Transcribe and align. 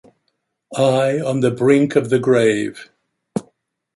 I 0.75 1.19
on 1.19 1.41
the 1.41 1.51
brink 1.51 1.95
of 1.95 2.09
the 2.09 2.17
grave! 2.17 2.89